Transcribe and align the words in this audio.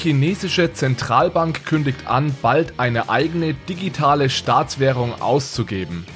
Die 0.00 0.12
chinesische 0.12 0.72
Zentralbank 0.72 1.66
kündigt 1.66 2.06
an, 2.06 2.34
bald 2.40 2.72
eine 2.78 3.10
eigene 3.10 3.52
digitale 3.52 4.30
Staatswährung 4.30 5.20
auszugeben. 5.20 6.06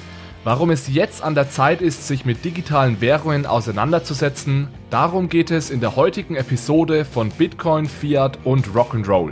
Warum 0.43 0.71
es 0.71 0.87
jetzt 0.87 1.21
an 1.21 1.35
der 1.35 1.51
Zeit 1.51 1.81
ist, 1.81 2.07
sich 2.07 2.25
mit 2.25 2.43
digitalen 2.43 2.99
Währungen 2.99 3.45
auseinanderzusetzen, 3.45 4.69
darum 4.89 5.29
geht 5.29 5.51
es 5.51 5.69
in 5.69 5.81
der 5.81 5.95
heutigen 5.95 6.35
Episode 6.35 7.05
von 7.05 7.29
Bitcoin, 7.29 7.85
Fiat 7.85 8.39
und 8.43 8.69
Rock'n'Roll. 8.69 9.29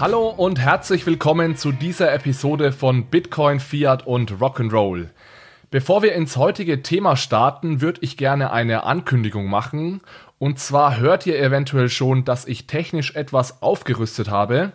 Hallo 0.00 0.28
und 0.30 0.58
herzlich 0.58 1.06
willkommen 1.06 1.56
zu 1.56 1.70
dieser 1.70 2.12
Episode 2.12 2.72
von 2.72 3.04
Bitcoin, 3.04 3.60
Fiat 3.60 4.08
und 4.08 4.32
Rock'n'Roll. 4.32 5.06
Bevor 5.70 6.02
wir 6.02 6.14
ins 6.14 6.36
heutige 6.36 6.82
Thema 6.82 7.16
starten, 7.16 7.80
würde 7.80 8.00
ich 8.02 8.16
gerne 8.16 8.50
eine 8.50 8.82
Ankündigung 8.82 9.48
machen. 9.48 10.00
Und 10.40 10.58
zwar 10.58 10.98
hört 10.98 11.26
ihr 11.26 11.38
eventuell 11.38 11.88
schon, 11.88 12.24
dass 12.24 12.44
ich 12.44 12.66
technisch 12.66 13.14
etwas 13.14 13.62
aufgerüstet 13.62 14.30
habe. 14.30 14.72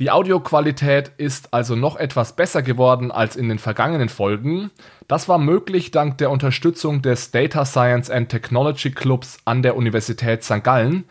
Die 0.00 0.10
Audioqualität 0.10 1.12
ist 1.16 1.54
also 1.54 1.76
noch 1.76 1.94
etwas 1.94 2.34
besser 2.34 2.62
geworden 2.62 3.12
als 3.12 3.36
in 3.36 3.48
den 3.48 3.60
vergangenen 3.60 4.08
Folgen. 4.08 4.72
Das 5.06 5.28
war 5.28 5.38
möglich 5.38 5.92
dank 5.92 6.18
der 6.18 6.30
Unterstützung 6.30 7.02
des 7.02 7.30
Data 7.30 7.64
Science 7.64 8.10
and 8.10 8.28
Technology 8.28 8.90
Clubs 8.90 9.38
an 9.44 9.62
der 9.62 9.76
Universität 9.76 10.42
St. 10.42 10.64
Gallen. 10.64 11.04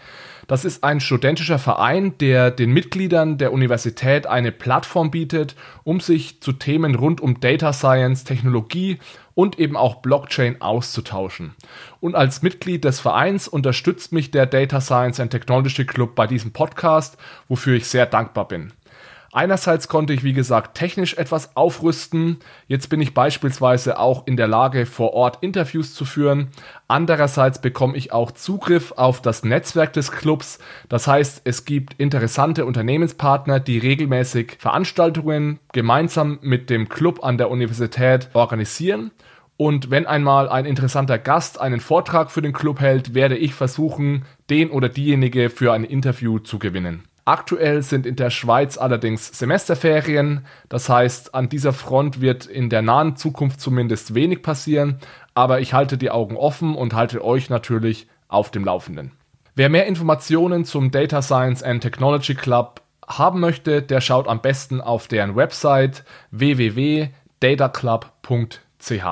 Das 0.51 0.65
ist 0.65 0.83
ein 0.83 0.99
studentischer 0.99 1.59
Verein, 1.59 2.17
der 2.17 2.51
den 2.51 2.73
Mitgliedern 2.73 3.37
der 3.37 3.53
Universität 3.53 4.27
eine 4.27 4.51
Plattform 4.51 5.09
bietet, 5.09 5.55
um 5.85 6.01
sich 6.01 6.41
zu 6.41 6.51
Themen 6.51 6.95
rund 6.95 7.21
um 7.21 7.39
Data 7.39 7.71
Science, 7.71 8.25
Technologie 8.25 8.99
und 9.33 9.59
eben 9.59 9.77
auch 9.77 10.01
Blockchain 10.01 10.59
auszutauschen. 10.59 11.55
Und 12.01 12.15
als 12.15 12.41
Mitglied 12.41 12.83
des 12.83 12.99
Vereins 12.99 13.47
unterstützt 13.47 14.11
mich 14.11 14.29
der 14.29 14.45
Data 14.45 14.81
Science 14.81 15.21
and 15.21 15.31
Technology 15.31 15.85
Club 15.85 16.15
bei 16.15 16.27
diesem 16.27 16.51
Podcast, 16.51 17.17
wofür 17.47 17.77
ich 17.77 17.87
sehr 17.87 18.05
dankbar 18.05 18.49
bin. 18.49 18.73
Einerseits 19.33 19.87
konnte 19.87 20.11
ich, 20.11 20.25
wie 20.25 20.33
gesagt, 20.33 20.77
technisch 20.77 21.13
etwas 21.13 21.55
aufrüsten. 21.55 22.39
Jetzt 22.67 22.89
bin 22.89 22.99
ich 22.99 23.13
beispielsweise 23.13 23.97
auch 23.97 24.27
in 24.27 24.35
der 24.35 24.47
Lage, 24.47 24.85
vor 24.85 25.13
Ort 25.13 25.37
Interviews 25.39 25.93
zu 25.93 26.03
führen. 26.03 26.49
Andererseits 26.89 27.61
bekomme 27.61 27.95
ich 27.95 28.11
auch 28.11 28.31
Zugriff 28.31 28.91
auf 28.97 29.21
das 29.21 29.45
Netzwerk 29.45 29.93
des 29.93 30.11
Clubs. 30.11 30.59
Das 30.89 31.07
heißt, 31.07 31.43
es 31.45 31.63
gibt 31.63 31.93
interessante 31.93 32.65
Unternehmenspartner, 32.65 33.61
die 33.61 33.77
regelmäßig 33.77 34.57
Veranstaltungen 34.59 35.59
gemeinsam 35.71 36.39
mit 36.41 36.69
dem 36.69 36.89
Club 36.89 37.23
an 37.23 37.37
der 37.37 37.49
Universität 37.49 38.29
organisieren. 38.33 39.11
Und 39.55 39.91
wenn 39.91 40.07
einmal 40.07 40.49
ein 40.49 40.65
interessanter 40.65 41.19
Gast 41.19 41.61
einen 41.61 41.79
Vortrag 41.79 42.31
für 42.31 42.41
den 42.41 42.51
Club 42.51 42.81
hält, 42.81 43.13
werde 43.13 43.37
ich 43.37 43.53
versuchen, 43.53 44.25
den 44.49 44.71
oder 44.71 44.89
diejenige 44.89 45.49
für 45.49 45.71
ein 45.71 45.85
Interview 45.85 46.39
zu 46.39 46.59
gewinnen. 46.59 47.03
Aktuell 47.25 47.83
sind 47.83 48.07
in 48.07 48.15
der 48.15 48.31
Schweiz 48.31 48.77
allerdings 48.77 49.37
Semesterferien, 49.37 50.45
das 50.69 50.89
heißt, 50.89 51.35
an 51.35 51.49
dieser 51.49 51.71
Front 51.71 52.19
wird 52.19 52.47
in 52.47 52.69
der 52.69 52.81
nahen 52.81 53.15
Zukunft 53.15 53.61
zumindest 53.61 54.15
wenig 54.15 54.41
passieren, 54.41 54.97
aber 55.35 55.59
ich 55.59 55.73
halte 55.73 55.97
die 55.97 56.09
Augen 56.09 56.35
offen 56.35 56.75
und 56.75 56.93
halte 56.93 57.23
euch 57.23 57.49
natürlich 57.49 58.07
auf 58.27 58.49
dem 58.49 58.65
Laufenden. 58.65 59.11
Wer 59.53 59.69
mehr 59.69 59.85
Informationen 59.85 60.65
zum 60.65 60.91
Data 60.91 61.21
Science 61.21 61.61
and 61.61 61.81
Technology 61.81 62.33
Club 62.33 62.81
haben 63.07 63.39
möchte, 63.39 63.83
der 63.83 64.01
schaut 64.01 64.27
am 64.27 64.41
besten 64.41 64.81
auf 64.81 65.07
deren 65.07 65.35
Website 65.35 66.03
www.dataclub.ch. 66.31 69.03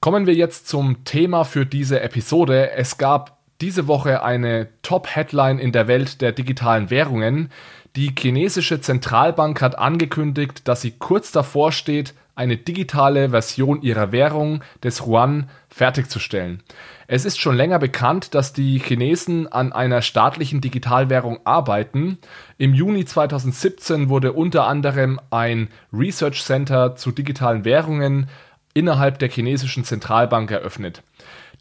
Kommen 0.00 0.26
wir 0.26 0.34
jetzt 0.34 0.68
zum 0.68 1.04
Thema 1.04 1.44
für 1.44 1.66
diese 1.66 2.00
Episode. 2.00 2.72
Es 2.72 2.98
gab 2.98 3.39
diese 3.60 3.86
Woche 3.86 4.22
eine 4.22 4.68
Top-Headline 4.82 5.58
in 5.58 5.72
der 5.72 5.88
Welt 5.88 6.20
der 6.20 6.32
digitalen 6.32 6.90
Währungen. 6.90 7.50
Die 7.96 8.12
chinesische 8.16 8.80
Zentralbank 8.80 9.60
hat 9.60 9.78
angekündigt, 9.78 10.66
dass 10.68 10.80
sie 10.80 10.92
kurz 10.92 11.32
davor 11.32 11.72
steht, 11.72 12.14
eine 12.36 12.56
digitale 12.56 13.30
Version 13.30 13.82
ihrer 13.82 14.12
Währung, 14.12 14.62
des 14.82 15.00
Yuan, 15.00 15.50
fertigzustellen. 15.68 16.62
Es 17.06 17.24
ist 17.24 17.38
schon 17.38 17.56
länger 17.56 17.78
bekannt, 17.78 18.34
dass 18.34 18.52
die 18.52 18.78
Chinesen 18.78 19.46
an 19.50 19.72
einer 19.72 20.00
staatlichen 20.00 20.60
Digitalwährung 20.60 21.40
arbeiten. 21.44 22.18
Im 22.56 22.72
Juni 22.72 23.04
2017 23.04 24.08
wurde 24.08 24.32
unter 24.32 24.66
anderem 24.66 25.20
ein 25.30 25.68
Research 25.92 26.42
Center 26.42 26.96
zu 26.96 27.10
digitalen 27.10 27.64
Währungen 27.64 28.28
innerhalb 28.72 29.18
der 29.18 29.28
chinesischen 29.28 29.84
Zentralbank 29.84 30.50
eröffnet. 30.50 31.02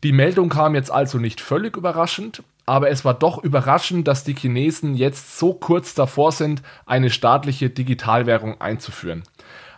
Die 0.03 0.13
Meldung 0.13 0.49
kam 0.49 0.75
jetzt 0.75 0.91
also 0.91 1.17
nicht 1.17 1.41
völlig 1.41 1.75
überraschend, 1.75 2.43
aber 2.65 2.89
es 2.89 3.03
war 3.03 3.13
doch 3.13 3.43
überraschend, 3.43 4.07
dass 4.07 4.23
die 4.23 4.35
Chinesen 4.35 4.95
jetzt 4.95 5.37
so 5.37 5.53
kurz 5.53 5.93
davor 5.93 6.31
sind, 6.31 6.61
eine 6.85 7.09
staatliche 7.09 7.69
Digitalwährung 7.69 8.61
einzuführen. 8.61 9.23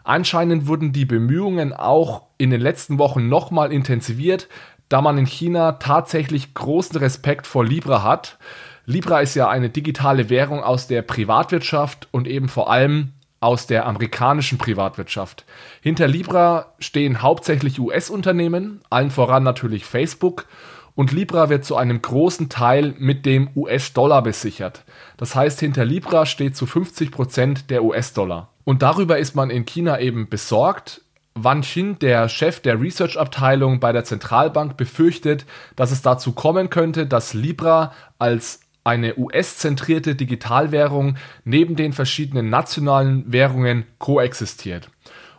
Anscheinend 0.04 0.68
wurden 0.68 0.92
die 0.92 1.06
Bemühungen 1.06 1.74
auch 1.74 2.24
in 2.38 2.52
den 2.52 2.62
letzten 2.62 3.00
Wochen 3.00 3.30
nochmal 3.30 3.72
intensiviert, 3.72 4.48
da 4.90 5.02
man 5.02 5.18
in 5.18 5.26
China 5.26 5.74
tatsächlich 5.74 6.54
großen 6.54 6.98
Respekt 6.98 7.48
vor 7.48 7.66
Libra 7.66 8.04
hat. 8.04 8.38
Libra 8.86 9.22
ist 9.22 9.36
ja 9.36 9.50
eine 9.50 9.70
digitale 9.70 10.30
Währung 10.30 10.62
aus 10.62 10.88
der 10.88 11.02
Privatwirtschaft 11.02 12.10
und 12.12 12.28
eben 12.28 12.50
vor 12.50 12.70
allem 12.70 13.14
aus 13.42 13.68
der 13.68 13.86
amerikanischen 13.88 14.58
Privatwirtschaft. 14.58 15.46
Hinter 15.82 16.08
Libra 16.08 16.68
stehen 16.80 17.22
hauptsächlich 17.22 17.80
US-Unternehmen, 17.80 18.82
allen 18.90 19.12
voran 19.12 19.44
natürlich 19.44 19.84
Facebook, 19.84 20.46
und 20.94 21.12
Libra 21.12 21.50
wird 21.50 21.66
zu 21.66 21.76
einem 21.76 22.02
großen 22.02 22.50
Teil 22.50 22.94
mit 22.98 23.26
dem 23.26 23.50
US-Dollar 23.56 24.22
besichert. 24.22 24.84
Das 25.18 25.36
heißt, 25.36 25.60
hinter 25.60 25.86
Libra 25.86 26.26
steht 26.26 26.56
zu 26.56 26.66
50 26.66 27.12
Prozent 27.12 27.70
der 27.70 27.84
US-Dollar. 27.84 28.50
Und 28.66 28.82
darüber 28.82 29.18
ist 29.18 29.36
man 29.36 29.50
in 29.50 29.66
China 29.66 30.00
eben 30.00 30.30
besorgt. 30.30 31.02
Wan 31.34 31.64
Xin, 31.64 31.98
der 32.00 32.28
Chef 32.28 32.60
der 32.60 32.80
Research-Abteilung 32.80 33.80
bei 33.80 33.94
der 33.94 34.04
Zentralbank, 34.04 34.76
befürchtet, 34.76 35.46
dass 35.76 35.92
es 35.92 36.02
dazu 36.02 36.34
kommen 36.34 36.70
könnte, 36.70 37.08
dass 37.08 37.34
Libra 37.34 37.94
als 38.20 38.60
eine 38.84 39.18
US-zentrierte 39.18 40.16
Digitalwährung 40.16 41.18
neben 41.44 41.76
den 41.76 41.94
verschiedenen 41.94 42.50
nationalen 42.50 43.32
Währungen 43.32 43.86
koexistiert. 44.00 44.90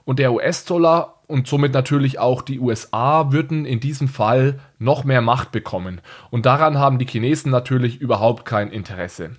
Und 0.04 0.18
der 0.18 0.32
US-Dollar 0.32 1.22
und 1.28 1.46
somit 1.46 1.72
natürlich 1.72 2.18
auch 2.18 2.42
die 2.42 2.60
USA 2.60 3.32
würden 3.32 3.64
in 3.64 3.80
diesem 3.80 4.08
Fall 4.08 4.60
noch 4.78 5.04
mehr 5.04 5.22
Macht 5.22 5.50
bekommen. 5.50 6.00
Und 6.30 6.44
daran 6.44 6.78
haben 6.78 6.98
die 6.98 7.06
Chinesen 7.06 7.50
natürlich 7.50 8.00
überhaupt 8.00 8.44
kein 8.44 8.70
Interesse. 8.70 9.30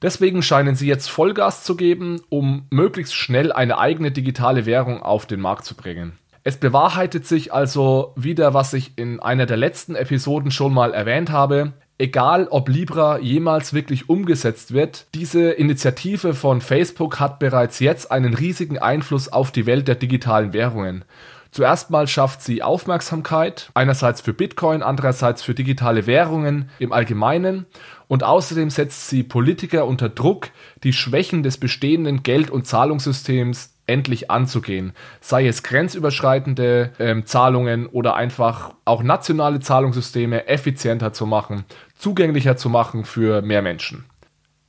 Deswegen 0.00 0.42
scheinen 0.42 0.76
sie 0.76 0.86
jetzt 0.86 1.10
Vollgas 1.10 1.62
zu 1.62 1.76
geben, 1.76 2.22
um 2.30 2.66
möglichst 2.70 3.14
schnell 3.14 3.52
eine 3.52 3.78
eigene 3.78 4.12
digitale 4.12 4.64
Währung 4.64 5.02
auf 5.02 5.26
den 5.26 5.40
Markt 5.40 5.66
zu 5.66 5.74
bringen. 5.74 6.12
Es 6.42 6.56
bewahrheitet 6.56 7.26
sich 7.26 7.52
also 7.52 8.14
wieder, 8.16 8.54
was 8.54 8.72
ich 8.72 8.96
in 8.96 9.20
einer 9.20 9.44
der 9.44 9.58
letzten 9.58 9.94
Episoden 9.94 10.50
schon 10.50 10.72
mal 10.72 10.94
erwähnt 10.94 11.30
habe 11.30 11.74
egal 12.00 12.48
ob 12.50 12.68
Libra 12.68 13.18
jemals 13.18 13.74
wirklich 13.74 14.08
umgesetzt 14.08 14.72
wird, 14.72 15.06
diese 15.14 15.50
Initiative 15.50 16.34
von 16.34 16.60
Facebook 16.60 17.20
hat 17.20 17.38
bereits 17.38 17.78
jetzt 17.78 18.10
einen 18.10 18.34
riesigen 18.34 18.78
Einfluss 18.78 19.28
auf 19.28 19.50
die 19.50 19.66
Welt 19.66 19.86
der 19.86 19.94
digitalen 19.94 20.52
Währungen. 20.52 21.04
Zuerst 21.52 21.90
mal 21.90 22.06
schafft 22.06 22.42
sie 22.42 22.62
Aufmerksamkeit, 22.62 23.70
einerseits 23.74 24.20
für 24.20 24.32
Bitcoin, 24.32 24.82
andererseits 24.82 25.42
für 25.42 25.52
digitale 25.52 26.06
Währungen 26.06 26.70
im 26.78 26.92
Allgemeinen 26.92 27.66
und 28.06 28.22
außerdem 28.22 28.70
setzt 28.70 29.08
sie 29.08 29.24
Politiker 29.24 29.84
unter 29.84 30.08
Druck, 30.08 30.50
die 30.84 30.92
Schwächen 30.92 31.42
des 31.42 31.58
bestehenden 31.58 32.22
Geld- 32.22 32.50
und 32.50 32.66
Zahlungssystems 32.66 33.74
endlich 33.90 34.30
anzugehen. 34.30 34.92
Sei 35.20 35.46
es 35.46 35.62
grenzüberschreitende 35.62 36.92
ähm, 36.98 37.26
Zahlungen 37.26 37.86
oder 37.86 38.14
einfach 38.14 38.74
auch 38.84 39.02
nationale 39.02 39.60
Zahlungssysteme 39.60 40.46
effizienter 40.46 41.12
zu 41.12 41.26
machen, 41.26 41.64
zugänglicher 41.96 42.56
zu 42.56 42.70
machen 42.70 43.04
für 43.04 43.42
mehr 43.42 43.62
Menschen. 43.62 44.04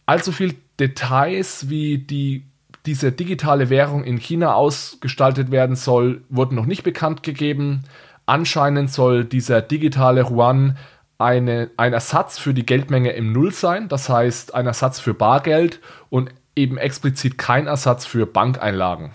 Allzu 0.06 0.32
viel 0.32 0.56
Details, 0.80 1.70
wie 1.70 2.00
die, 2.00 2.48
diese 2.86 3.12
digitale 3.12 3.70
Währung 3.70 4.04
in 4.04 4.18
China 4.18 4.56
ausgestaltet 4.56 5.52
werden 5.52 5.76
soll, 5.76 6.24
wurden 6.30 6.56
noch 6.56 6.66
nicht 6.66 6.84
bekannt 6.84 7.22
gegeben. 7.22 7.84
Anscheinend 8.26 8.92
soll 8.92 9.24
dieser 9.24 9.62
digitale 9.62 10.24
Yuan 10.24 10.78
eine, 11.20 11.70
ein 11.78 11.94
Ersatz 11.94 12.40
für 12.40 12.54
die 12.54 12.66
Geldmenge 12.66 13.12
im 13.12 13.32
Null 13.32 13.52
sein, 13.52 13.88
das 13.88 14.10
heißt 14.10 14.56
ein 14.56 14.66
Ersatz 14.66 15.00
für 15.00 15.14
Bargeld 15.14 15.80
und 16.10 16.32
eben 16.56 16.78
explizit 16.78 17.38
kein 17.38 17.68
Ersatz 17.68 18.06
für 18.06 18.26
Bankeinlagen. 18.26 19.12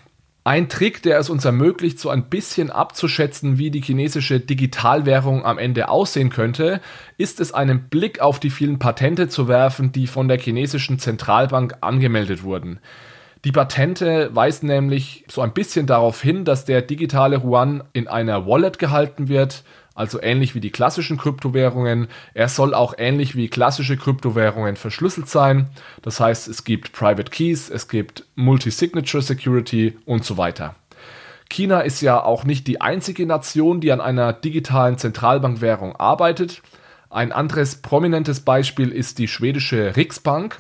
Ein 0.47 0.69
Trick, 0.69 1.03
der 1.03 1.19
es 1.19 1.29
uns 1.29 1.44
ermöglicht, 1.44 1.99
so 1.99 2.09
ein 2.09 2.29
bisschen 2.29 2.71
abzuschätzen, 2.71 3.59
wie 3.59 3.73
die 3.73 3.81
chinesische 3.81 4.38
Digitalwährung 4.38 5.44
am 5.44 5.59
Ende 5.59 5.88
aussehen 5.88 6.31
könnte, 6.31 6.81
ist 7.19 7.41
es 7.41 7.53
einen 7.53 7.88
Blick 7.88 8.21
auf 8.21 8.38
die 8.38 8.50
vielen 8.50 8.79
Patente 8.79 9.29
zu 9.29 9.49
werfen, 9.49 9.91
die 9.91 10.06
von 10.06 10.29
der 10.29 10.38
chinesischen 10.38 11.00
Zentralbank 11.00 11.79
angemeldet 11.81 12.44
wurden. 12.44 12.79
Die 13.44 13.50
Patente 13.50 14.31
weisen 14.35 14.69
nämlich 14.69 15.25
so 15.29 15.41
ein 15.41 15.53
bisschen 15.53 15.87
darauf 15.87 16.23
hin, 16.23 16.44
dass 16.44 16.65
der 16.65 16.81
digitale 16.81 17.38
Yuan 17.43 17.83
in 17.93 18.06
einer 18.06 18.47
Wallet 18.47 18.79
gehalten 18.79 19.27
wird, 19.27 19.65
also 19.96 20.22
ähnlich 20.22 20.54
wie 20.54 20.60
die 20.60 20.70
klassischen 20.70 21.16
Kryptowährungen. 21.16 22.08
Er 22.34 22.48
soll 22.48 22.75
auch 22.75 22.94
ähnlich 22.96 23.34
wie 23.34 23.48
klassische 23.48 23.96
Kryptowährungen 23.96 24.76
verschlüsselt 24.76 25.28
sein. 25.28 25.70
Das 26.02 26.20
heißt, 26.20 26.46
es 26.46 26.64
gibt 26.64 26.93
Private 26.93 27.31
Keys, 27.31 27.70
es 27.70 27.88
gibt 27.88 28.25
Multi-Signature 28.37 29.22
Security 29.22 29.96
und 30.04 30.25
so 30.25 30.37
weiter. 30.37 30.76
China 31.48 31.81
ist 31.81 32.00
ja 32.02 32.22
auch 32.22 32.44
nicht 32.44 32.66
die 32.66 32.81
einzige 32.81 33.25
Nation, 33.25 33.81
die 33.81 33.90
an 33.90 34.00
einer 34.00 34.32
digitalen 34.32 34.98
Zentralbankwährung 34.98 35.96
arbeitet. 35.96 36.62
Ein 37.16 37.32
anderes 37.32 37.76
prominentes 37.76 38.40
Beispiel 38.40 38.90
ist 38.90 39.18
die 39.18 39.26
schwedische 39.26 39.96
Riksbank. 39.96 40.58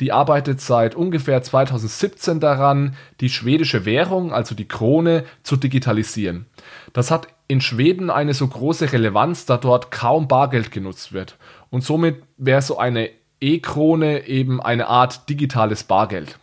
Die 0.00 0.10
arbeitet 0.10 0.60
seit 0.60 0.96
ungefähr 0.96 1.40
2017 1.44 2.40
daran, 2.40 2.96
die 3.20 3.28
schwedische 3.28 3.84
Währung, 3.84 4.32
also 4.32 4.56
die 4.56 4.66
Krone, 4.66 5.22
zu 5.44 5.54
digitalisieren. 5.54 6.46
Das 6.92 7.12
hat 7.12 7.28
in 7.46 7.60
Schweden 7.60 8.10
eine 8.10 8.34
so 8.34 8.48
große 8.48 8.92
Relevanz, 8.92 9.46
da 9.46 9.58
dort 9.58 9.92
kaum 9.92 10.26
Bargeld 10.26 10.72
genutzt 10.72 11.12
wird. 11.12 11.36
Und 11.70 11.84
somit 11.84 12.20
wäre 12.36 12.62
so 12.62 12.78
eine 12.78 13.08
E-Krone 13.40 14.26
eben 14.26 14.60
eine 14.60 14.88
Art 14.88 15.28
digitales 15.28 15.84
Bargeld. 15.84 16.40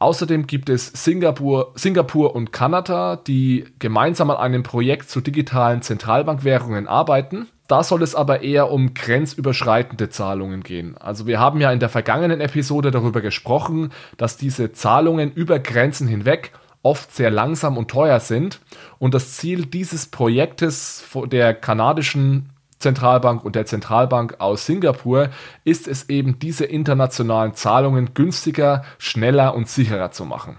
Außerdem 0.00 0.46
gibt 0.46 0.70
es 0.70 0.86
Singapur, 0.86 1.72
Singapur 1.74 2.34
und 2.34 2.52
Kanada, 2.52 3.16
die 3.16 3.66
gemeinsam 3.78 4.30
an 4.30 4.38
einem 4.38 4.62
Projekt 4.62 5.10
zu 5.10 5.20
digitalen 5.20 5.82
Zentralbankwährungen 5.82 6.88
arbeiten. 6.88 7.48
Da 7.68 7.84
soll 7.84 8.02
es 8.02 8.14
aber 8.14 8.42
eher 8.42 8.72
um 8.72 8.94
grenzüberschreitende 8.94 10.08
Zahlungen 10.08 10.62
gehen. 10.62 10.96
Also 10.96 11.26
wir 11.26 11.38
haben 11.38 11.60
ja 11.60 11.70
in 11.70 11.80
der 11.80 11.90
vergangenen 11.90 12.40
Episode 12.40 12.90
darüber 12.90 13.20
gesprochen, 13.20 13.92
dass 14.16 14.38
diese 14.38 14.72
Zahlungen 14.72 15.32
über 15.32 15.58
Grenzen 15.58 16.08
hinweg 16.08 16.52
oft 16.82 17.14
sehr 17.14 17.30
langsam 17.30 17.76
und 17.76 17.90
teuer 17.90 18.20
sind. 18.20 18.60
Und 18.98 19.12
das 19.12 19.34
Ziel 19.34 19.66
dieses 19.66 20.06
Projektes 20.06 21.04
der 21.30 21.52
kanadischen 21.52 22.48
Zentralbank 22.80 23.44
und 23.44 23.54
der 23.56 23.66
Zentralbank 23.66 24.36
aus 24.40 24.66
Singapur 24.66 25.28
ist 25.64 25.86
es 25.86 26.08
eben, 26.08 26.38
diese 26.38 26.64
internationalen 26.64 27.54
Zahlungen 27.54 28.14
günstiger, 28.14 28.84
schneller 28.98 29.54
und 29.54 29.68
sicherer 29.68 30.10
zu 30.10 30.24
machen. 30.24 30.56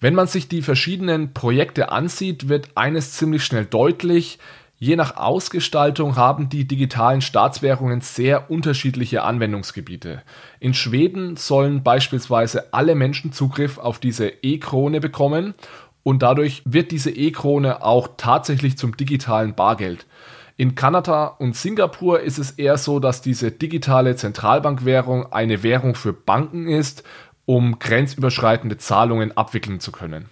Wenn 0.00 0.14
man 0.14 0.26
sich 0.26 0.48
die 0.48 0.62
verschiedenen 0.62 1.34
Projekte 1.34 1.92
ansieht, 1.92 2.48
wird 2.48 2.70
eines 2.76 3.12
ziemlich 3.12 3.44
schnell 3.44 3.66
deutlich. 3.66 4.38
Je 4.78 4.96
nach 4.96 5.16
Ausgestaltung 5.16 6.16
haben 6.16 6.48
die 6.48 6.66
digitalen 6.66 7.20
Staatswährungen 7.20 8.00
sehr 8.00 8.50
unterschiedliche 8.50 9.22
Anwendungsgebiete. 9.22 10.22
In 10.60 10.72
Schweden 10.72 11.36
sollen 11.36 11.82
beispielsweise 11.82 12.72
alle 12.72 12.94
Menschen 12.94 13.32
Zugriff 13.32 13.76
auf 13.78 13.98
diese 13.98 14.28
E-Krone 14.28 15.00
bekommen 15.00 15.54
und 16.04 16.22
dadurch 16.22 16.62
wird 16.64 16.92
diese 16.92 17.10
E-Krone 17.10 17.82
auch 17.82 18.08
tatsächlich 18.16 18.78
zum 18.78 18.96
digitalen 18.96 19.54
Bargeld. 19.54 20.06
In 20.60 20.74
Kanada 20.74 21.28
und 21.28 21.54
Singapur 21.54 22.18
ist 22.18 22.36
es 22.36 22.50
eher 22.50 22.78
so, 22.78 22.98
dass 22.98 23.22
diese 23.22 23.52
digitale 23.52 24.16
Zentralbankwährung 24.16 25.32
eine 25.32 25.62
Währung 25.62 25.94
für 25.94 26.12
Banken 26.12 26.66
ist, 26.66 27.04
um 27.44 27.78
grenzüberschreitende 27.78 28.76
Zahlungen 28.76 29.36
abwickeln 29.36 29.78
zu 29.78 29.92
können. 29.92 30.28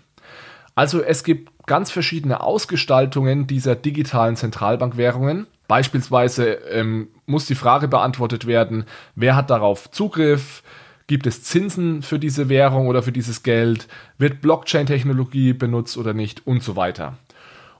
Also 0.75 1.01
es 1.01 1.23
gibt 1.23 1.53
ganz 1.67 1.93
verschiedene 1.93 2.41
Ausgestaltungen 2.41 3.47
dieser 3.47 3.77
digitalen 3.77 4.35
Zentralbankwährungen. 4.35 5.47
Beispielsweise 5.69 6.55
ähm, 6.73 7.07
muss 7.27 7.47
die 7.47 7.55
Frage 7.55 7.87
beantwortet 7.87 8.49
werden, 8.49 8.85
wer 9.15 9.37
hat 9.37 9.49
darauf 9.49 9.93
Zugriff? 9.93 10.65
Gibt 11.07 11.29
es 11.29 11.45
Zinsen 11.45 12.03
für 12.03 12.19
diese 12.19 12.49
Währung 12.49 12.89
oder 12.89 13.05
für 13.05 13.13
dieses 13.13 13.45
Geld? 13.45 13.87
Wird 14.19 14.41
Blockchain-Technologie 14.41 15.53
benutzt 15.53 15.97
oder 15.97 16.15
nicht? 16.15 16.49
Und 16.49 16.65
so 16.65 16.75
weiter. 16.75 17.17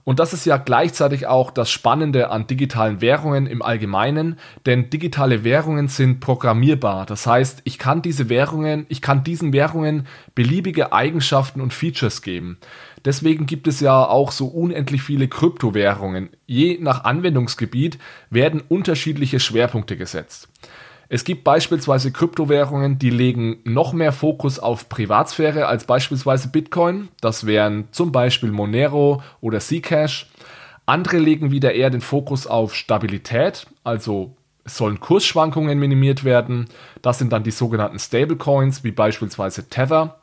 Und 0.07 0.19
das 0.19 0.31
ist 0.31 0.45
ja 0.45 0.55
gleichzeitig 0.55 1.27
auch 1.27 1.51
das 1.51 1.69
Spannende 1.69 2.29
an 2.29 2.47
digitalen 2.47 3.01
Währungen 3.01 3.45
im 3.45 3.61
Allgemeinen, 3.61 4.39
denn 4.65 4.89
digitale 4.89 5.43
Währungen 5.43 5.89
sind 5.89 6.21
programmierbar. 6.21 7.05
Das 7.05 7.27
heißt, 7.27 7.59
ich 7.65 7.77
kann 7.77 8.01
diese 8.01 8.29
Währungen, 8.29 8.85
ich 8.87 9.01
kann 9.01 9.25
diesen 9.25 9.51
Währungen 9.51 10.07
beliebige 10.33 10.93
Eigenschaften 10.93 11.59
und 11.59 11.73
Features 11.73 12.21
geben. 12.21 12.57
Deswegen 13.03 13.47
gibt 13.47 13.67
es 13.67 13.81
ja 13.81 14.01
auch 14.01 14.31
so 14.31 14.47
unendlich 14.47 15.01
viele 15.01 15.27
Kryptowährungen. 15.27 16.29
Je 16.45 16.77
nach 16.79 17.03
Anwendungsgebiet 17.03 17.99
werden 18.29 18.63
unterschiedliche 18.65 19.41
Schwerpunkte 19.41 19.97
gesetzt. 19.97 20.47
Es 21.09 21.23
gibt 21.23 21.43
beispielsweise 21.45 22.11
Kryptowährungen, 22.11 22.99
die 22.99 23.09
legen 23.09 23.59
noch 23.63 23.93
mehr 23.93 24.11
Fokus 24.11 24.59
auf 24.59 24.89
Privatsphäre 24.89 25.67
als 25.67 25.85
beispielsweise 25.85 26.49
Bitcoin. 26.49 27.07
Das 27.21 27.45
wären 27.45 27.87
zum 27.91 28.11
Beispiel 28.11 28.51
Monero 28.51 29.21
oder 29.39 29.59
Zcash. 29.59 30.27
Andere 30.85 31.17
legen 31.17 31.51
wieder 31.51 31.73
eher 31.73 31.89
den 31.89 32.01
Fokus 32.01 32.47
auf 32.47 32.73
Stabilität, 32.73 33.67
also 33.83 34.35
es 34.63 34.75
sollen 34.77 34.99
Kursschwankungen 34.99 35.79
minimiert 35.79 36.25
werden. 36.25 36.67
Das 37.01 37.19
sind 37.19 37.31
dann 37.31 37.43
die 37.43 37.51
sogenannten 37.51 37.99
Stablecoins, 37.99 38.83
wie 38.83 38.91
beispielsweise 38.91 39.69
Tether. 39.69 40.19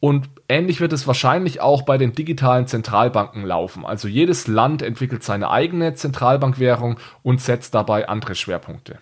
Und 0.00 0.28
ähnlich 0.48 0.80
wird 0.80 0.92
es 0.94 1.06
wahrscheinlich 1.06 1.60
auch 1.60 1.82
bei 1.82 1.98
den 1.98 2.12
digitalen 2.12 2.66
Zentralbanken 2.66 3.44
laufen. 3.44 3.84
Also 3.84 4.08
jedes 4.08 4.46
Land 4.46 4.80
entwickelt 4.82 5.22
seine 5.22 5.50
eigene 5.50 5.94
Zentralbankwährung 5.94 6.98
und 7.22 7.42
setzt 7.42 7.74
dabei 7.74 8.08
andere 8.08 8.34
Schwerpunkte. 8.34 8.98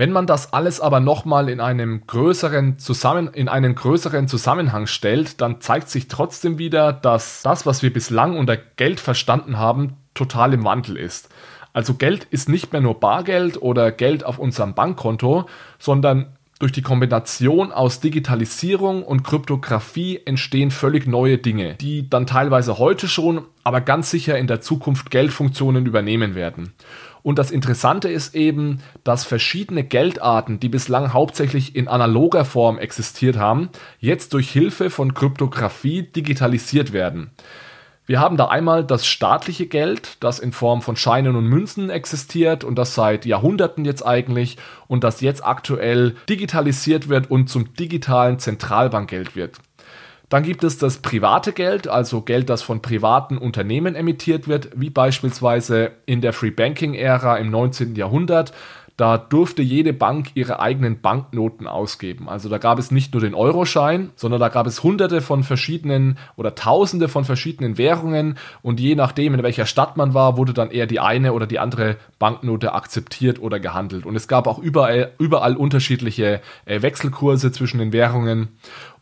Wenn 0.00 0.12
man 0.12 0.26
das 0.26 0.54
alles 0.54 0.80
aber 0.80 0.98
nochmal 0.98 1.50
in 1.50 1.60
einem 1.60 2.06
größeren 2.06 2.78
Zusammen 2.78 3.28
in 3.34 3.50
einen 3.50 3.74
größeren 3.74 4.28
Zusammenhang 4.28 4.86
stellt, 4.86 5.42
dann 5.42 5.60
zeigt 5.60 5.90
sich 5.90 6.08
trotzdem 6.08 6.56
wieder, 6.56 6.94
dass 6.94 7.42
das, 7.42 7.66
was 7.66 7.82
wir 7.82 7.92
bislang 7.92 8.38
unter 8.38 8.56
Geld 8.56 8.98
verstanden 8.98 9.58
haben, 9.58 9.98
total 10.14 10.54
im 10.54 10.64
Wandel 10.64 10.96
ist. 10.96 11.28
Also 11.74 11.92
Geld 11.92 12.24
ist 12.30 12.48
nicht 12.48 12.72
mehr 12.72 12.80
nur 12.80 12.98
Bargeld 12.98 13.60
oder 13.60 13.92
Geld 13.92 14.24
auf 14.24 14.38
unserem 14.38 14.72
Bankkonto, 14.72 15.44
sondern 15.78 16.34
durch 16.60 16.72
die 16.72 16.82
Kombination 16.82 17.72
aus 17.72 18.00
Digitalisierung 18.00 19.02
und 19.02 19.24
Kryptographie 19.24 20.20
entstehen 20.26 20.70
völlig 20.70 21.06
neue 21.06 21.38
Dinge, 21.38 21.74
die 21.74 22.08
dann 22.08 22.26
teilweise 22.26 22.78
heute 22.78 23.08
schon, 23.08 23.46
aber 23.64 23.80
ganz 23.80 24.10
sicher 24.10 24.38
in 24.38 24.46
der 24.46 24.60
Zukunft 24.60 25.10
Geldfunktionen 25.10 25.86
übernehmen 25.86 26.34
werden. 26.34 26.74
Und 27.22 27.38
das 27.38 27.50
Interessante 27.50 28.08
ist 28.08 28.34
eben, 28.34 28.80
dass 29.04 29.24
verschiedene 29.24 29.84
Geldarten, 29.84 30.60
die 30.60 30.68
bislang 30.68 31.12
hauptsächlich 31.14 31.76
in 31.76 31.88
analoger 31.88 32.44
Form 32.44 32.78
existiert 32.78 33.38
haben, 33.38 33.70
jetzt 33.98 34.34
durch 34.34 34.50
Hilfe 34.50 34.90
von 34.90 35.14
Kryptographie 35.14 36.02
digitalisiert 36.02 36.92
werden. 36.92 37.30
Wir 38.10 38.18
haben 38.18 38.36
da 38.36 38.46
einmal 38.46 38.82
das 38.82 39.06
staatliche 39.06 39.66
Geld, 39.66 40.16
das 40.18 40.40
in 40.40 40.50
Form 40.50 40.82
von 40.82 40.96
Scheinen 40.96 41.36
und 41.36 41.46
Münzen 41.46 41.90
existiert 41.90 42.64
und 42.64 42.74
das 42.74 42.96
seit 42.96 43.24
Jahrhunderten 43.24 43.84
jetzt 43.84 44.04
eigentlich 44.04 44.56
und 44.88 45.04
das 45.04 45.20
jetzt 45.20 45.46
aktuell 45.46 46.16
digitalisiert 46.28 47.08
wird 47.08 47.30
und 47.30 47.48
zum 47.48 47.72
digitalen 47.74 48.40
Zentralbankgeld 48.40 49.36
wird. 49.36 49.58
Dann 50.28 50.42
gibt 50.42 50.64
es 50.64 50.76
das 50.76 50.98
private 50.98 51.52
Geld, 51.52 51.86
also 51.86 52.22
Geld, 52.22 52.50
das 52.50 52.62
von 52.62 52.82
privaten 52.82 53.38
Unternehmen 53.38 53.94
emittiert 53.94 54.48
wird, 54.48 54.70
wie 54.74 54.90
beispielsweise 54.90 55.92
in 56.06 56.20
der 56.20 56.32
Free 56.32 56.50
Banking 56.50 56.94
Ära 56.94 57.36
im 57.36 57.50
19. 57.50 57.94
Jahrhundert. 57.94 58.52
Da 59.00 59.16
durfte 59.16 59.62
jede 59.62 59.94
Bank 59.94 60.32
ihre 60.34 60.60
eigenen 60.60 61.00
Banknoten 61.00 61.66
ausgeben. 61.66 62.28
Also 62.28 62.50
da 62.50 62.58
gab 62.58 62.78
es 62.78 62.90
nicht 62.90 63.14
nur 63.14 63.22
den 63.22 63.34
Euroschein, 63.34 64.10
sondern 64.14 64.40
da 64.40 64.50
gab 64.50 64.66
es 64.66 64.82
hunderte 64.82 65.22
von 65.22 65.42
verschiedenen 65.42 66.18
oder 66.36 66.54
tausende 66.54 67.08
von 67.08 67.24
verschiedenen 67.24 67.78
Währungen 67.78 68.36
und 68.60 68.78
je 68.78 68.94
nachdem, 68.96 69.32
in 69.32 69.42
welcher 69.42 69.64
Stadt 69.64 69.96
man 69.96 70.12
war, 70.12 70.36
wurde 70.36 70.52
dann 70.52 70.70
eher 70.70 70.86
die 70.86 71.00
eine 71.00 71.32
oder 71.32 71.46
die 71.46 71.58
andere 71.58 71.96
Banknote 72.18 72.74
akzeptiert 72.74 73.40
oder 73.40 73.58
gehandelt. 73.58 74.04
Und 74.04 74.16
es 74.16 74.28
gab 74.28 74.46
auch 74.46 74.58
überall, 74.58 75.12
überall 75.18 75.56
unterschiedliche 75.56 76.42
äh, 76.66 76.82
Wechselkurse 76.82 77.52
zwischen 77.52 77.78
den 77.78 77.94
Währungen. 77.94 78.48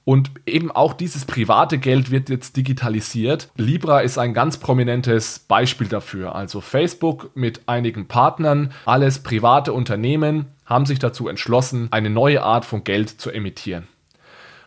Und 0.08 0.30
eben 0.46 0.70
auch 0.70 0.94
dieses 0.94 1.26
private 1.26 1.76
Geld 1.76 2.10
wird 2.10 2.30
jetzt 2.30 2.56
digitalisiert. 2.56 3.50
Libra 3.58 4.00
ist 4.00 4.16
ein 4.16 4.32
ganz 4.32 4.56
prominentes 4.56 5.38
Beispiel 5.38 5.86
dafür. 5.86 6.34
Also 6.34 6.62
Facebook 6.62 7.30
mit 7.34 7.60
einigen 7.66 8.08
Partnern, 8.08 8.72
alles 8.86 9.18
private 9.18 9.74
Unternehmen, 9.74 10.46
haben 10.64 10.86
sich 10.86 10.98
dazu 10.98 11.28
entschlossen, 11.28 11.88
eine 11.90 12.08
neue 12.08 12.42
Art 12.42 12.64
von 12.64 12.84
Geld 12.84 13.10
zu 13.10 13.30
emittieren. 13.30 13.86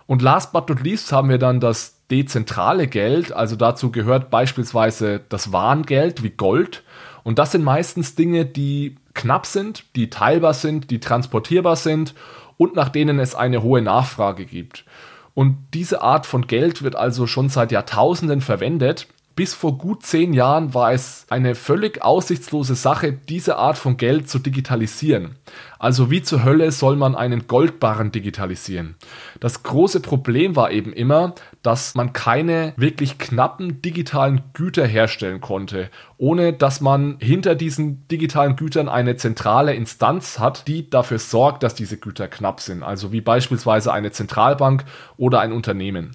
Und 0.05 0.21
last 0.21 0.53
but 0.53 0.69
not 0.69 0.83
least 0.83 1.11
haben 1.11 1.29
wir 1.29 1.39
dann 1.39 1.59
das 1.59 1.97
dezentrale 2.11 2.85
Geld. 2.85 3.33
Also 3.33 3.55
dazu 3.55 3.91
gehört 3.91 4.29
beispielsweise 4.29 5.21
das 5.27 5.51
Warengeld 5.51 6.21
wie 6.21 6.29
Gold. 6.29 6.83
Und 7.23 7.39
das 7.39 7.53
sind 7.53 7.63
meistens 7.63 8.13
Dinge, 8.13 8.45
die 8.45 8.95
knapp 9.15 9.47
sind, 9.47 9.85
die 9.95 10.11
teilbar 10.11 10.53
sind, 10.53 10.91
die 10.91 10.99
transportierbar 10.99 11.77
sind 11.77 12.13
und 12.57 12.75
nach 12.75 12.89
denen 12.89 13.17
es 13.17 13.33
eine 13.33 13.63
hohe 13.63 13.81
Nachfrage 13.81 14.45
gibt. 14.45 14.85
Und 15.33 15.57
diese 15.73 16.01
Art 16.01 16.25
von 16.25 16.47
Geld 16.47 16.81
wird 16.81 16.95
also 16.95 17.27
schon 17.27 17.49
seit 17.49 17.71
Jahrtausenden 17.71 18.41
verwendet, 18.41 19.07
Bis 19.41 19.55
vor 19.55 19.79
gut 19.79 20.03
zehn 20.03 20.33
Jahren 20.33 20.75
war 20.75 20.93
es 20.93 21.25
eine 21.31 21.55
völlig 21.55 22.03
aussichtslose 22.03 22.75
Sache, 22.75 23.11
diese 23.11 23.55
Art 23.55 23.75
von 23.75 23.97
Geld 23.97 24.29
zu 24.29 24.37
digitalisieren. 24.37 25.35
Also 25.79 26.11
wie 26.11 26.21
zur 26.21 26.43
Hölle 26.43 26.71
soll 26.71 26.95
man 26.95 27.15
einen 27.15 27.47
Goldbarren 27.47 28.11
digitalisieren? 28.11 28.97
Das 29.39 29.63
große 29.63 29.99
Problem 30.01 30.55
war 30.55 30.69
eben 30.69 30.93
immer, 30.93 31.33
dass 31.63 31.95
man 31.95 32.13
keine 32.13 32.73
wirklich 32.77 33.17
knappen 33.17 33.81
digitalen 33.81 34.43
Güter 34.53 34.85
herstellen 34.85 35.41
konnte, 35.41 35.89
ohne 36.19 36.53
dass 36.53 36.79
man 36.79 37.17
hinter 37.19 37.55
diesen 37.55 38.07
digitalen 38.09 38.55
Gütern 38.55 38.89
eine 38.89 39.15
zentrale 39.15 39.73
Instanz 39.73 40.37
hat, 40.37 40.67
die 40.67 40.87
dafür 40.87 41.17
sorgt, 41.17 41.63
dass 41.63 41.73
diese 41.73 41.97
Güter 41.97 42.27
knapp 42.27 42.59
sind. 42.59 42.83
Also 42.83 43.11
wie 43.11 43.21
beispielsweise 43.21 43.91
eine 43.91 44.11
Zentralbank 44.11 44.85
oder 45.17 45.39
ein 45.39 45.51
Unternehmen. 45.51 46.11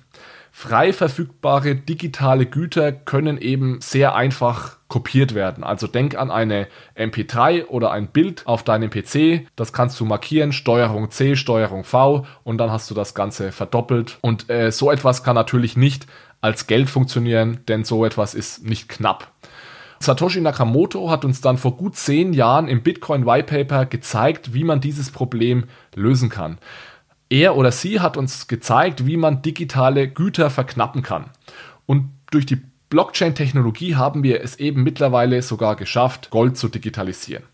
Frei 0.59 0.95
verfügbare 0.95 1.75
digitale 1.75 2.47
Güter 2.47 2.91
können 2.91 3.37
eben 3.37 3.83
sehr 3.83 4.15
einfach 4.15 4.79
kopiert 4.89 5.35
werden. 5.35 5.63
Also 5.63 5.87
denk 5.87 6.17
an 6.17 6.31
eine 6.31 6.67
MP3 6.97 7.67
oder 7.67 7.91
ein 7.91 8.07
Bild 8.07 8.47
auf 8.47 8.63
deinem 8.63 8.89
PC. 8.89 9.49
Das 9.55 9.75
kannst 9.75 10.01
du 10.01 10.07
markieren, 10.07 10.55
Steuerung 10.55 11.11
C, 11.11 11.37
Steuerung 11.37 11.85
V 11.85 12.25
und 12.43 12.57
dann 12.57 12.71
hast 12.71 12.91
du 12.91 12.95
das 12.95 13.15
Ganze 13.15 13.53
verdoppelt. 13.53 14.17
Und 14.23 14.49
äh, 14.49 14.73
so 14.73 14.91
etwas 14.91 15.23
kann 15.23 15.35
natürlich 15.35 15.77
nicht 15.77 16.07
als 16.41 16.67
Geld 16.67 16.89
funktionieren, 16.89 17.59
denn 17.69 17.85
so 17.85 18.07
etwas 18.07 18.33
ist 18.33 18.65
nicht 18.65 18.89
knapp. 18.89 19.31
Satoshi 20.01 20.41
Nakamoto 20.41 21.11
hat 21.11 21.27
uns 21.27 21.41
dann 21.41 21.59
vor 21.59 21.77
gut 21.77 21.97
zehn 21.97 22.33
Jahren 22.33 22.69
im 22.69 22.83
Bitcoin 22.83 23.27
White 23.27 23.47
Paper 23.47 23.85
gezeigt, 23.87 24.55
wie 24.55 24.65
man 24.65 24.81
dieses 24.81 25.11
Problem 25.11 25.65
lösen 25.95 26.29
kann. 26.29 26.59
Er 27.29 27.57
oder 27.57 27.73
sie 27.73 28.01
hat 28.01 28.17
uns 28.17 28.47
gezeigt, 28.47 29.07
wie 29.07 29.17
man 29.17 29.43
digitale 29.43 30.09
Güter 30.09 30.51
verknappen 30.51 31.03
kann. 31.03 31.31
Und 31.87 32.11
durch 32.31 32.47
die 32.47 32.63
Blockchain-Technologie 32.89 33.97
haben 33.97 34.23
wir 34.23 34.43
es 34.43 34.57
eben 34.57 34.83
mittlerweile 34.85 35.43
sogar 35.43 35.75
geschafft, 35.77 36.31
Gold 36.31 36.57
zu 36.57 36.69
digitalisieren. 36.69 37.45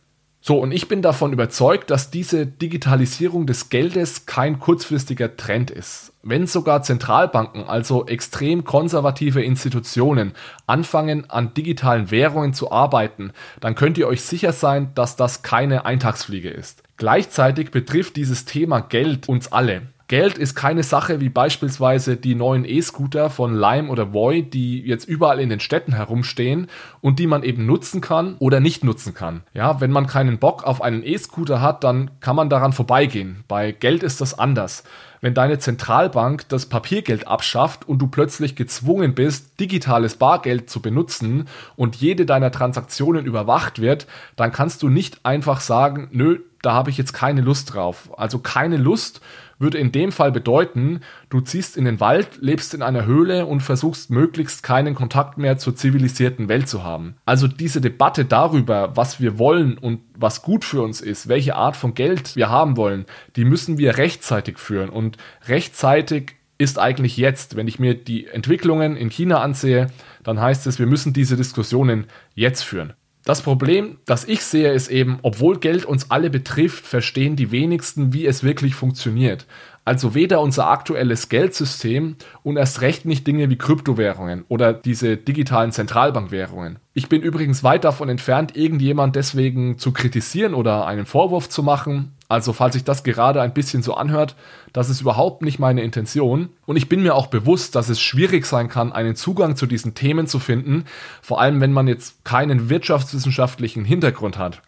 So, 0.45 0.59
und 0.59 0.73
ich 0.73 0.89
bin 0.89 1.03
davon 1.03 1.33
überzeugt, 1.33 1.93
dass 1.93 2.11
diese 2.11 2.47
Digitalisierung 2.47 3.47
des 3.47 3.69
Geldes 3.69 4.27
kein 4.27 4.59
kurzfristiger 4.59 5.37
Trend 5.37 5.71
ist. 5.71 6.13
Wenn 6.25 6.49
sogar 6.49 6.83
Zentralbanken, 6.83 7.63
also 7.63 8.07
extrem 8.07 8.65
konservative 8.65 9.41
Institutionen, 9.41 10.33
anfangen 10.67 11.31
an 11.31 11.55
digitalen 11.55 12.11
Währungen 12.11 12.55
zu 12.55 12.73
arbeiten, 12.73 13.31
dann 13.61 13.77
könnt 13.77 13.99
ihr 13.99 14.09
euch 14.09 14.23
sicher 14.23 14.53
sein, 14.53 14.91
dass 14.97 15.15
das 15.15 15.43
keine 15.43 15.85
Eintagsfliege 15.85 16.51
ist. 16.51 16.83
Gleichzeitig 16.97 17.71
betrifft 17.71 18.17
dieses 18.17 18.45
Thema 18.45 18.81
Geld 18.81 19.29
uns 19.29 19.53
alle. 19.53 19.83
Geld 20.13 20.37
ist 20.37 20.55
keine 20.55 20.83
Sache 20.83 21.23
wie 21.23 21.31
beispielsweise 21.31 22.19
die 22.19 22.35
neuen 22.35 22.67
E-Scooter 22.67 23.31
von 23.31 23.55
Lime 23.55 23.89
oder 23.89 24.13
Voy, 24.13 24.43
die 24.43 24.83
jetzt 24.83 25.09
überall 25.09 25.41
in 25.41 25.49
den 25.49 25.59
Städten 25.59 25.95
herumstehen 25.95 26.67
und 27.01 27.19
die 27.19 27.27
man 27.27 27.43
eben 27.43 27.65
nutzen 27.65 28.03
kann 28.03 28.37
oder 28.39 28.61
nicht 28.61 28.85
nutzen 28.85 29.15
kann. 29.15 29.43
Ja, 29.55 29.81
wenn 29.81 29.91
man 29.91 30.07
keinen 30.07 30.37
Bock 30.37 30.65
auf 30.65 30.83
einen 30.83 31.03
E-Scooter 31.03 31.63
hat, 31.63 31.83
dann 31.83 32.11
kann 32.21 32.37
man 32.37 32.51
daran 32.51 32.75
vorbeigehen. 32.75 33.43
Bei 33.49 33.73
Geld 33.73 34.03
ist 34.03 34.21
das 34.21 34.39
anders. 34.39 34.85
Wenn 35.23 35.33
deine 35.33 35.59
Zentralbank 35.59 36.47
das 36.51 36.67
Papiergeld 36.67 37.27
abschafft 37.27 37.89
und 37.89 37.99
du 37.99 38.07
plötzlich 38.07 38.55
gezwungen 38.55 39.15
bist, 39.15 39.61
digitales 39.61 40.17
Bargeld 40.17 40.69
zu 40.69 40.83
benutzen 40.83 41.49
und 41.75 41.97
jede 41.97 42.27
deiner 42.27 42.51
Transaktionen 42.51 43.25
überwacht 43.25 43.81
wird, 43.81 44.07
dann 44.37 44.53
kannst 44.53 44.83
du 44.83 44.91
nicht 44.91 45.25
einfach 45.25 45.63
sagen, 45.63 46.09
nö, 46.13 46.41
da 46.61 46.75
habe 46.75 46.91
ich 46.91 46.99
jetzt 46.99 47.13
keine 47.13 47.41
Lust 47.41 47.75
drauf. 47.75 48.11
Also 48.17 48.39
keine 48.39 48.77
Lust 48.77 49.21
würde 49.63 49.79
in 49.79 49.93
dem 49.93 50.13
Fall 50.13 50.33
bedeuten, 50.33 51.01
du 51.31 51.41
ziehst 51.41 51.77
in 51.77 51.87
den 51.87 52.01
Wald, 52.01 52.39
lebst 52.41 52.75
in 52.75 52.83
einer 52.83 53.07
Höhle 53.07 53.47
und 53.47 53.61
versuchst 53.61 54.11
möglichst 54.11 54.63
keinen 54.63 54.95
Kontakt 54.95 55.39
mehr 55.39 55.57
zur 55.57 55.75
zivilisierten 55.75 56.49
Welt 56.49 56.69
zu 56.69 56.85
haben. 56.85 57.17
Also 57.25 57.49
diese 57.49 57.81
Debatte 57.81 58.25
darüber, 58.25 58.97
was 58.97 59.21
wir 59.21 59.39
wollen 59.39 59.79
und 59.79 60.01
was 60.15 60.43
gut 60.43 60.65
für 60.65 60.83
uns 60.83 61.01
ist, 61.01 61.29
welche 61.29 61.57
Art 61.57 61.77
von 61.77 61.95
Geld 61.95 62.37
wir 62.37 62.51
haben 62.51 62.77
wollen, 62.77 63.07
die 63.37 63.45
müssen 63.45 63.79
wir 63.79 63.97
rechtzeitig 63.97 64.59
führen. 64.59 64.91
Und 64.91 65.17
rechtzeitig 65.47 66.37
ist 66.59 66.79
eigentlich 66.79 67.17
jetzt. 67.17 67.57
Wenn 67.57 67.69
ich 67.69 67.79
mir 67.79 67.95
die 67.95 68.27
Entwicklungen 68.27 68.97
in 68.97 69.11
China 69.11 69.41
ansehe, 69.41 69.89
dann 70.23 70.41
heißt 70.41 70.67
es, 70.67 70.79
wir 70.79 70.87
müssen 70.87 71.13
diese 71.13 71.37
Diskussionen 71.37 72.07
jetzt 72.35 72.63
führen. 72.63 72.93
Das 73.25 73.41
Problem, 73.41 73.99
das 74.05 74.25
ich 74.25 74.43
sehe, 74.43 74.73
ist 74.73 74.89
eben, 74.89 75.19
obwohl 75.23 75.59
Geld 75.61 75.85
uns 75.85 76.11
alle 76.11 76.29
betrifft, 76.29 76.85
verstehen 76.87 77.37
die 77.37 77.53
wenigsten, 77.53 78.13
wie 78.13 78.27
es 78.27 78.43
wirklich 78.43 78.75
funktioniert. 78.75 79.47
Also 79.85 80.15
weder 80.15 80.41
unser 80.41 80.69
aktuelles 80.69 81.29
Geldsystem 81.29 82.17
und 82.45 82.57
erst 82.57 82.81
recht 82.83 83.05
nicht 83.05 83.27
Dinge 83.27 83.51
wie 83.51 83.59
Kryptowährungen 83.59 84.45
oder 84.49 84.73
diese 84.73 85.17
digitalen 85.17 85.73
Zentralbankwährungen. 85.73 86.79
Ich 86.95 87.09
bin 87.09 87.23
übrigens 87.23 87.65
weit 87.65 87.85
davon 87.85 88.09
entfernt, 88.09 88.57
irgendjemand 88.57 89.17
deswegen 89.17 89.79
zu 89.79 89.93
kritisieren 89.93 90.55
oder 90.55 90.87
einen 90.87 91.07
Vorwurf 91.07 91.49
zu 91.49 91.65
machen. 91.65 92.13
Also 92.33 92.55
falls 92.55 92.73
sich 92.73 92.85
das 92.85 93.03
gerade 93.03 93.43
ein 93.43 93.53
bisschen 93.53 93.83
so 93.83 93.93
anhört, 93.93 94.37
das 94.73 94.89
ist 94.89 95.03
überhaupt 95.03 95.43
nicht 95.43 95.59
meine 95.59 95.83
Intention. 95.83 96.49
Und 96.65 96.77
ich 96.77 96.89
bin 96.89 97.03
mir 97.03 97.15
auch 97.15 97.27
bewusst, 97.27 97.75
dass 97.75 97.91
es 97.91 98.01
schwierig 98.01 98.47
sein 98.47 98.71
kann, 98.71 98.91
einen 98.91 99.17
Zugang 99.17 99.55
zu 99.55 99.67
diesen 99.67 99.93
Themen 99.93 100.27
zu 100.27 100.39
finden, 100.39 100.87
vor 101.21 101.43
allem 101.43 101.61
wenn 101.61 101.75
man 101.75 101.89
jetzt 101.89 102.25
keinen 102.25 102.71
wirtschaftswissenschaftlichen 102.71 103.85
Hintergrund 103.85 104.39
hat. 104.39 104.63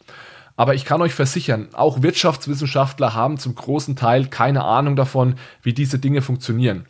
Aber 0.59 0.75
ich 0.75 0.85
kann 0.85 1.01
euch 1.01 1.15
versichern, 1.15 1.69
auch 1.73 2.03
Wirtschaftswissenschaftler 2.03 3.15
haben 3.15 3.39
zum 3.39 3.55
großen 3.55 3.97
Teil 3.97 4.27
keine 4.27 4.63
Ahnung 4.65 4.95
davon, 4.95 5.37
wie 5.63 5.73
diese 5.73 5.99
Dinge 5.99 6.21
funktionieren. 6.21 6.85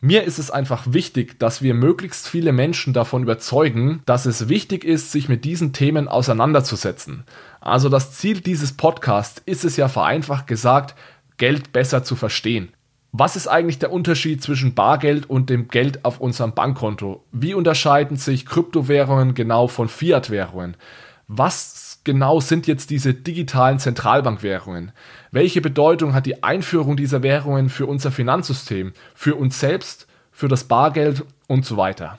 Mir 0.00 0.24
ist 0.24 0.38
es 0.38 0.50
einfach 0.50 0.84
wichtig, 0.90 1.38
dass 1.38 1.62
wir 1.62 1.72
möglichst 1.72 2.28
viele 2.28 2.52
Menschen 2.52 2.92
davon 2.92 3.22
überzeugen, 3.22 4.02
dass 4.04 4.26
es 4.26 4.48
wichtig 4.48 4.84
ist, 4.84 5.10
sich 5.10 5.28
mit 5.28 5.44
diesen 5.44 5.72
Themen 5.72 6.06
auseinanderzusetzen. 6.06 7.24
Also 7.60 7.88
das 7.88 8.12
Ziel 8.12 8.40
dieses 8.40 8.74
Podcasts 8.74 9.42
ist 9.46 9.64
es 9.64 9.76
ja 9.76 9.88
vereinfacht 9.88 10.46
gesagt, 10.46 10.94
Geld 11.38 11.72
besser 11.72 12.04
zu 12.04 12.14
verstehen. 12.14 12.68
Was 13.12 13.36
ist 13.36 13.48
eigentlich 13.48 13.78
der 13.78 13.92
Unterschied 13.92 14.42
zwischen 14.42 14.74
Bargeld 14.74 15.30
und 15.30 15.48
dem 15.48 15.68
Geld 15.68 16.04
auf 16.04 16.20
unserem 16.20 16.52
Bankkonto? 16.52 17.24
Wie 17.32 17.54
unterscheiden 17.54 18.18
sich 18.18 18.44
Kryptowährungen 18.44 19.32
genau 19.32 19.68
von 19.68 19.88
Fiat-Währungen? 19.88 20.76
Was 21.26 22.02
genau 22.04 22.40
sind 22.40 22.66
jetzt 22.66 22.90
diese 22.90 23.14
digitalen 23.14 23.78
Zentralbankwährungen? 23.78 24.92
Welche 25.36 25.60
Bedeutung 25.60 26.14
hat 26.14 26.24
die 26.24 26.42
Einführung 26.42 26.96
dieser 26.96 27.22
Währungen 27.22 27.68
für 27.68 27.84
unser 27.84 28.10
Finanzsystem, 28.10 28.94
für 29.14 29.34
uns 29.34 29.60
selbst, 29.60 30.06
für 30.32 30.48
das 30.48 30.64
Bargeld 30.64 31.26
und 31.46 31.66
so 31.66 31.76
weiter? 31.76 32.18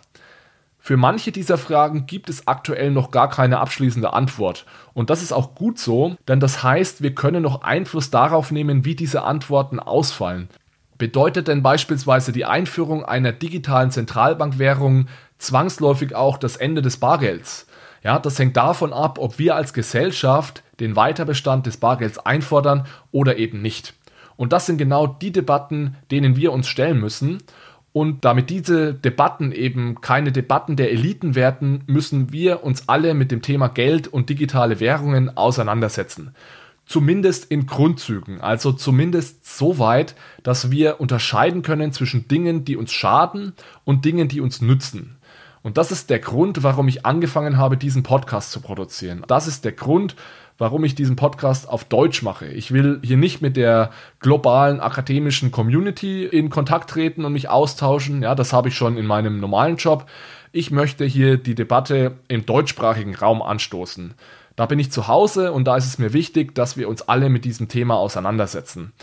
Für 0.77 0.97
manche 0.97 1.31
dieser 1.31 1.57
Fragen 1.57 2.05
gibt 2.05 2.29
es 2.29 2.47
aktuell 2.47 2.91
noch 2.91 3.09
gar 3.09 3.27
keine 3.27 3.57
abschließende 3.57 4.13
Antwort. 4.13 4.67
Und 4.93 5.09
das 5.09 5.23
ist 5.23 5.31
auch 5.31 5.55
gut 5.55 5.79
so, 5.79 6.15
denn 6.27 6.39
das 6.39 6.61
heißt, 6.61 7.01
wir 7.01 7.15
können 7.15 7.41
noch 7.41 7.63
Einfluss 7.63 8.11
darauf 8.11 8.51
nehmen, 8.51 8.85
wie 8.85 8.93
diese 8.93 9.23
Antworten 9.23 9.79
ausfallen. 9.79 10.47
Bedeutet 10.99 11.47
denn 11.47 11.63
beispielsweise 11.63 12.31
die 12.31 12.45
Einführung 12.45 13.03
einer 13.03 13.31
digitalen 13.31 13.89
Zentralbankwährung 13.89 15.07
zwangsläufig 15.39 16.13
auch 16.13 16.37
das 16.37 16.55
Ende 16.55 16.83
des 16.83 16.97
Bargelds? 16.97 17.65
Ja, 18.03 18.19
das 18.19 18.37
hängt 18.37 18.55
davon 18.57 18.93
ab, 18.93 19.17
ob 19.17 19.39
wir 19.39 19.55
als 19.55 19.73
Gesellschaft 19.73 20.61
den 20.79 20.95
Weiterbestand 20.95 21.65
des 21.65 21.77
Bargelds 21.77 22.19
einfordern 22.19 22.85
oder 23.11 23.37
eben 23.37 23.61
nicht. 23.61 23.93
Und 24.35 24.53
das 24.53 24.67
sind 24.67 24.77
genau 24.77 25.07
die 25.07 25.31
Debatten, 25.31 25.95
denen 26.11 26.35
wir 26.35 26.53
uns 26.53 26.67
stellen 26.67 26.99
müssen. 26.99 27.39
Und 27.91 28.25
damit 28.25 28.51
diese 28.51 28.93
Debatten 28.93 29.51
eben 29.51 30.01
keine 30.01 30.31
Debatten 30.31 30.75
der 30.75 30.91
Eliten 30.91 31.33
werden, 31.33 31.83
müssen 31.87 32.31
wir 32.31 32.63
uns 32.63 32.87
alle 32.87 33.15
mit 33.15 33.31
dem 33.31 33.41
Thema 33.41 33.69
Geld 33.69 34.07
und 34.07 34.29
digitale 34.29 34.79
Währungen 34.79 35.35
auseinandersetzen. 35.35 36.35
Zumindest 36.85 37.45
in 37.51 37.65
Grundzügen, 37.65 38.39
also 38.39 38.71
zumindest 38.71 39.45
so 39.57 39.79
weit, 39.79 40.15
dass 40.43 40.71
wir 40.71 41.01
unterscheiden 41.01 41.63
können 41.63 41.91
zwischen 41.91 42.27
Dingen, 42.27 42.63
die 42.63 42.77
uns 42.77 42.93
schaden 42.93 43.53
und 43.83 44.05
Dingen, 44.05 44.27
die 44.27 44.39
uns 44.39 44.61
nützen. 44.61 45.17
Und 45.63 45.77
das 45.77 45.91
ist 45.91 46.09
der 46.09 46.19
Grund, 46.19 46.63
warum 46.63 46.87
ich 46.87 47.05
angefangen 47.05 47.57
habe, 47.57 47.75
diesen 47.75 48.03
Podcast 48.03 48.51
zu 48.51 48.61
produzieren. 48.61 49.23
Das 49.27 49.47
ist 49.47 49.65
der 49.65 49.73
Grund, 49.73 50.15
warum 50.57 50.83
ich 50.83 50.95
diesen 50.95 51.15
Podcast 51.15 51.69
auf 51.69 51.83
Deutsch 51.83 52.21
mache. 52.21 52.47
Ich 52.47 52.71
will 52.71 52.99
hier 53.03 53.17
nicht 53.17 53.41
mit 53.41 53.57
der 53.57 53.91
globalen 54.19 54.79
akademischen 54.79 55.51
Community 55.51 56.25
in 56.25 56.49
Kontakt 56.49 56.89
treten 56.89 57.25
und 57.25 57.33
mich 57.33 57.49
austauschen. 57.49 58.23
Ja, 58.23 58.35
das 58.35 58.53
habe 58.53 58.69
ich 58.69 58.75
schon 58.75 58.97
in 58.97 59.05
meinem 59.05 59.39
normalen 59.39 59.77
Job. 59.77 60.05
Ich 60.51 60.71
möchte 60.71 61.05
hier 61.05 61.37
die 61.37 61.55
Debatte 61.55 62.13
im 62.27 62.45
deutschsprachigen 62.45 63.15
Raum 63.15 63.41
anstoßen. 63.41 64.13
Da 64.55 64.65
bin 64.65 64.79
ich 64.79 64.91
zu 64.91 65.07
Hause 65.07 65.51
und 65.51 65.65
da 65.65 65.77
ist 65.77 65.85
es 65.85 65.99
mir 65.99 66.13
wichtig, 66.13 66.55
dass 66.55 66.77
wir 66.77 66.89
uns 66.89 67.03
alle 67.03 67.29
mit 67.29 67.45
diesem 67.45 67.67
Thema 67.67 67.95
auseinandersetzen. 67.95 68.93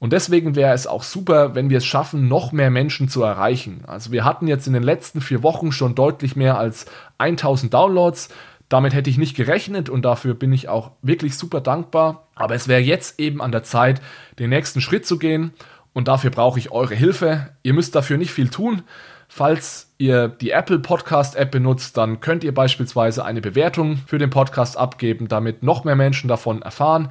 Und 0.00 0.12
deswegen 0.12 0.54
wäre 0.54 0.74
es 0.74 0.86
auch 0.86 1.02
super, 1.02 1.54
wenn 1.54 1.70
wir 1.70 1.78
es 1.78 1.86
schaffen, 1.86 2.28
noch 2.28 2.52
mehr 2.52 2.70
Menschen 2.70 3.08
zu 3.08 3.22
erreichen. 3.22 3.84
Also 3.86 4.12
wir 4.12 4.24
hatten 4.24 4.48
jetzt 4.48 4.66
in 4.66 4.72
den 4.72 4.82
letzten 4.82 5.20
vier 5.20 5.42
Wochen 5.42 5.72
schon 5.72 5.94
deutlich 5.94 6.36
mehr 6.36 6.58
als 6.58 6.86
1000 7.18 7.72
Downloads. 7.72 8.28
Damit 8.68 8.94
hätte 8.94 9.10
ich 9.10 9.18
nicht 9.18 9.36
gerechnet 9.36 9.88
und 9.88 10.04
dafür 10.04 10.34
bin 10.34 10.52
ich 10.52 10.68
auch 10.68 10.92
wirklich 11.02 11.36
super 11.36 11.60
dankbar. 11.60 12.28
Aber 12.34 12.54
es 12.54 12.68
wäre 12.68 12.80
jetzt 12.80 13.20
eben 13.20 13.42
an 13.42 13.52
der 13.52 13.62
Zeit, 13.62 14.00
den 14.38 14.50
nächsten 14.50 14.80
Schritt 14.80 15.06
zu 15.06 15.18
gehen 15.18 15.52
und 15.92 16.08
dafür 16.08 16.30
brauche 16.30 16.58
ich 16.58 16.72
eure 16.72 16.94
Hilfe. 16.94 17.50
Ihr 17.62 17.72
müsst 17.72 17.94
dafür 17.94 18.16
nicht 18.16 18.32
viel 18.32 18.48
tun. 18.48 18.82
Falls 19.28 19.94
ihr 19.98 20.28
die 20.28 20.50
Apple 20.50 20.78
Podcast 20.78 21.36
App 21.36 21.50
benutzt, 21.50 21.96
dann 21.96 22.20
könnt 22.20 22.44
ihr 22.44 22.54
beispielsweise 22.54 23.24
eine 23.24 23.40
Bewertung 23.40 23.98
für 24.06 24.18
den 24.18 24.30
Podcast 24.30 24.76
abgeben, 24.76 25.28
damit 25.28 25.62
noch 25.62 25.84
mehr 25.84 25.96
Menschen 25.96 26.28
davon 26.28 26.62
erfahren. 26.62 27.08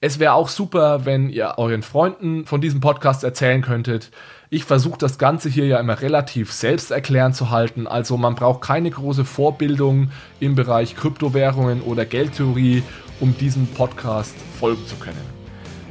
Es 0.00 0.18
wäre 0.18 0.34
auch 0.34 0.48
super, 0.48 1.06
wenn 1.06 1.30
ihr 1.30 1.54
euren 1.56 1.82
Freunden 1.82 2.44
von 2.46 2.60
diesem 2.60 2.80
Podcast 2.80 3.24
erzählen 3.24 3.62
könntet. 3.62 4.10
Ich 4.48 4.64
versuche 4.64 4.98
das 4.98 5.18
Ganze 5.18 5.48
hier 5.48 5.66
ja 5.66 5.80
immer 5.80 6.00
relativ 6.00 6.52
selbsterklärend 6.52 7.34
zu 7.34 7.50
halten, 7.50 7.88
also 7.88 8.16
man 8.16 8.36
braucht 8.36 8.60
keine 8.60 8.88
große 8.88 9.24
Vorbildung 9.24 10.12
im 10.38 10.54
Bereich 10.54 10.94
Kryptowährungen 10.94 11.82
oder 11.82 12.04
Geldtheorie, 12.04 12.84
um 13.18 13.36
diesem 13.36 13.66
Podcast 13.66 14.36
folgen 14.60 14.86
zu 14.86 14.94
können. 14.96 15.36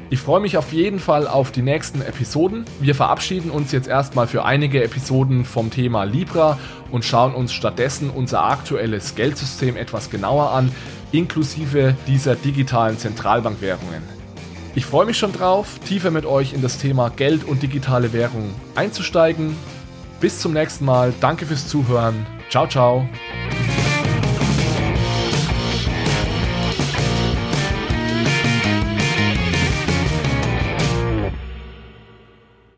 Ich 0.09 0.19
freue 0.19 0.39
mich 0.39 0.55
auf 0.55 0.71
jeden 0.71 0.99
Fall 0.99 1.27
auf 1.27 1.51
die 1.51 1.63
nächsten 1.63 2.01
Episoden. 2.01 2.63
Wir 2.79 2.95
verabschieden 2.95 3.51
uns 3.51 3.73
jetzt 3.73 3.89
erstmal 3.89 4.27
für 4.27 4.45
einige 4.45 4.81
Episoden 4.81 5.43
vom 5.43 5.69
Thema 5.69 6.05
Libra 6.05 6.57
und 6.91 7.03
schauen 7.03 7.35
uns 7.35 7.51
stattdessen 7.51 8.09
unser 8.09 8.45
aktuelles 8.45 9.15
Geldsystem 9.15 9.75
etwas 9.75 10.09
genauer 10.09 10.51
an, 10.51 10.71
inklusive 11.11 11.95
dieser 12.07 12.35
digitalen 12.35 12.97
Zentralbankwährungen. 12.97 14.14
Ich 14.75 14.85
freue 14.85 15.05
mich 15.05 15.17
schon 15.17 15.31
drauf, 15.31 15.79
tiefer 15.87 16.11
mit 16.11 16.25
euch 16.25 16.51
in 16.53 16.61
das 16.61 16.77
Thema 16.77 17.09
Geld 17.09 17.45
und 17.45 17.63
digitale 17.63 18.11
Währung 18.11 18.53
einzusteigen. 18.75 19.55
Bis 20.19 20.39
zum 20.39 20.51
nächsten 20.51 20.83
Mal, 20.83 21.13
danke 21.21 21.45
fürs 21.45 21.67
Zuhören. 21.69 22.25
Ciao, 22.49 22.67
ciao. 22.67 23.07